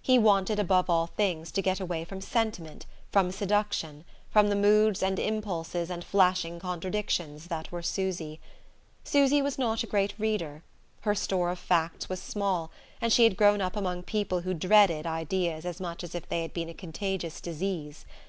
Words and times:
He 0.00 0.16
wanted 0.16 0.60
above 0.60 0.88
all 0.88 1.08
things 1.08 1.50
to 1.50 1.60
get 1.60 1.80
away 1.80 2.04
from 2.04 2.20
sentiment, 2.20 2.86
from 3.10 3.32
seduction, 3.32 4.04
from 4.30 4.48
the 4.48 4.54
moods 4.54 5.02
and 5.02 5.18
impulses 5.18 5.90
and 5.90 6.04
flashing 6.04 6.60
contradictions 6.60 7.48
that 7.48 7.72
were 7.72 7.82
Susy. 7.82 8.38
Susy 9.02 9.42
was 9.42 9.58
not 9.58 9.82
a 9.82 9.88
great 9.88 10.14
reader: 10.20 10.62
her 11.00 11.16
store 11.16 11.50
of 11.50 11.58
facts 11.58 12.08
was 12.08 12.22
small, 12.22 12.70
and 13.00 13.12
she 13.12 13.24
had 13.24 13.36
grown 13.36 13.60
up 13.60 13.74
among 13.74 14.04
people 14.04 14.42
who 14.42 14.54
dreaded 14.54 15.04
ideas 15.04 15.64
as 15.66 15.80
much 15.80 16.04
as 16.04 16.14
if 16.14 16.28
they 16.28 16.42
had 16.42 16.54
been 16.54 16.68
a 16.68 16.74
contagious 16.74 17.40
disease. 17.40 18.06